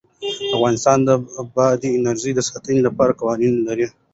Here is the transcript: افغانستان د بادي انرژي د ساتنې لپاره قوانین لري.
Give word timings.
افغانستان 0.55 0.97
د 1.07 1.09
بادي 1.55 1.89
انرژي 1.97 2.31
د 2.35 2.39
ساتنې 2.49 2.81
لپاره 2.87 3.17
قوانین 3.19 3.53
لري. 3.67 3.87